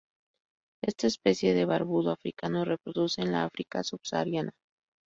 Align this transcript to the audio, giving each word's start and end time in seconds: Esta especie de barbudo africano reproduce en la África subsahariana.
Esta 0.81 1.05
especie 1.05 1.53
de 1.53 1.65
barbudo 1.65 2.09
africano 2.11 2.65
reproduce 2.65 3.21
en 3.21 3.31
la 3.31 3.43
África 3.43 3.83
subsahariana. 3.83 4.49